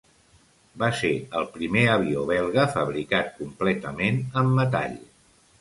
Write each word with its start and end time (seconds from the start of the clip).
Va 0.83 0.87
ser 1.01 1.11
el 1.41 1.45
primer 1.57 1.83
avió 1.97 2.25
belga 2.31 2.65
fabricat 2.79 3.31
completament 3.43 4.21
amb 4.43 4.59
metall. 4.63 4.99